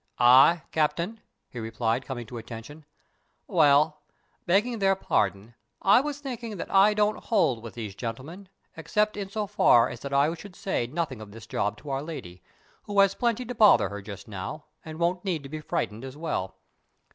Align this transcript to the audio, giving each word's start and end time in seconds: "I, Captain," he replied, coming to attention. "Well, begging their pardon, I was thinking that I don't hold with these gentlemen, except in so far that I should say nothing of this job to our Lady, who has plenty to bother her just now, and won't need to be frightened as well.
"I, 0.17 0.63
Captain," 0.71 1.19
he 1.47 1.59
replied, 1.59 2.05
coming 2.07 2.25
to 2.25 2.39
attention. 2.39 2.85
"Well, 3.45 4.01
begging 4.47 4.79
their 4.79 4.95
pardon, 4.95 5.53
I 5.79 6.01
was 6.01 6.19
thinking 6.19 6.57
that 6.57 6.73
I 6.73 6.95
don't 6.95 7.23
hold 7.25 7.61
with 7.61 7.75
these 7.75 7.93
gentlemen, 7.93 8.49
except 8.75 9.15
in 9.15 9.29
so 9.29 9.45
far 9.45 9.95
that 9.95 10.11
I 10.11 10.33
should 10.33 10.55
say 10.55 10.87
nothing 10.87 11.21
of 11.21 11.31
this 11.33 11.45
job 11.45 11.77
to 11.77 11.91
our 11.91 12.01
Lady, 12.01 12.41
who 12.81 12.99
has 12.99 13.13
plenty 13.13 13.45
to 13.45 13.53
bother 13.53 13.89
her 13.89 14.01
just 14.01 14.27
now, 14.27 14.63
and 14.83 14.97
won't 14.97 15.23
need 15.23 15.43
to 15.43 15.49
be 15.49 15.61
frightened 15.61 16.03
as 16.03 16.17
well. 16.17 16.55